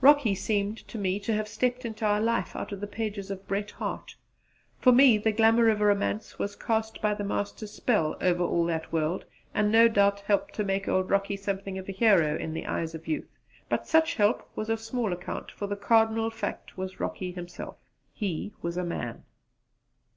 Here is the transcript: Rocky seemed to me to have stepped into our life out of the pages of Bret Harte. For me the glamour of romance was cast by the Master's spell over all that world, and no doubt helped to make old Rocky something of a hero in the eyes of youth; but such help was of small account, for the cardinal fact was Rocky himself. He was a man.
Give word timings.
Rocky 0.00 0.34
seemed 0.34 0.76
to 0.88 0.98
me 0.98 1.20
to 1.20 1.32
have 1.32 1.46
stepped 1.46 1.84
into 1.84 2.04
our 2.04 2.20
life 2.20 2.56
out 2.56 2.72
of 2.72 2.80
the 2.80 2.88
pages 2.88 3.30
of 3.30 3.46
Bret 3.46 3.70
Harte. 3.70 4.16
For 4.80 4.90
me 4.90 5.18
the 5.18 5.30
glamour 5.30 5.68
of 5.68 5.80
romance 5.80 6.36
was 6.36 6.56
cast 6.56 7.00
by 7.00 7.14
the 7.14 7.22
Master's 7.22 7.70
spell 7.70 8.16
over 8.20 8.42
all 8.42 8.64
that 8.64 8.92
world, 8.92 9.24
and 9.54 9.70
no 9.70 9.86
doubt 9.86 10.18
helped 10.18 10.52
to 10.54 10.64
make 10.64 10.88
old 10.88 11.10
Rocky 11.10 11.36
something 11.36 11.78
of 11.78 11.88
a 11.88 11.92
hero 11.92 12.36
in 12.36 12.54
the 12.54 12.66
eyes 12.66 12.92
of 12.92 13.06
youth; 13.06 13.30
but 13.68 13.86
such 13.86 14.14
help 14.16 14.50
was 14.56 14.68
of 14.68 14.80
small 14.80 15.12
account, 15.12 15.52
for 15.52 15.68
the 15.68 15.76
cardinal 15.76 16.28
fact 16.28 16.76
was 16.76 16.98
Rocky 16.98 17.30
himself. 17.30 17.76
He 18.12 18.54
was 18.60 18.76
a 18.76 18.82
man. 18.82 19.22